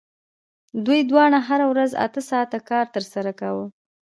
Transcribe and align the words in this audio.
دوی 0.85 0.99
دواړو 1.09 1.39
هره 1.47 1.65
ورځ 1.71 1.91
اته 2.05 2.21
ساعته 2.29 2.59
کار 2.69 2.85
ترسره 2.95 3.31
کاوه 3.39 3.65